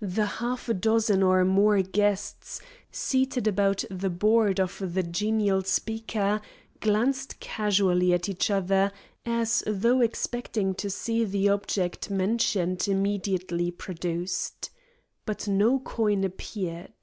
[0.00, 6.40] The half dozen or more guests seated about the board of the genial speaker,
[6.80, 8.90] glanced casually at each other
[9.26, 14.70] as though expecting to see the object mentioned immediately produced.
[15.26, 16.94] But no coin appeared.